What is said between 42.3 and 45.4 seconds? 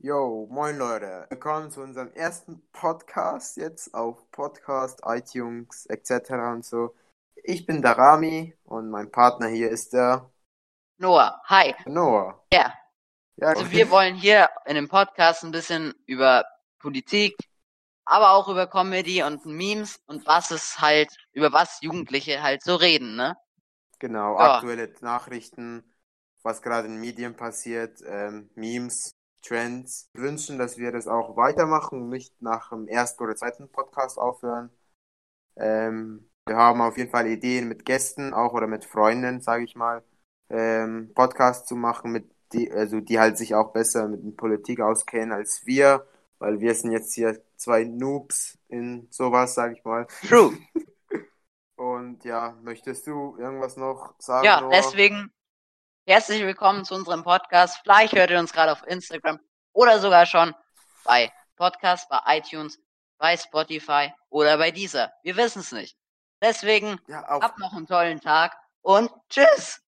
die, also die halt sich auch besser mit der Politik auskennen